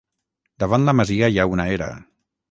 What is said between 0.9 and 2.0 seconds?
masia hi ha una era.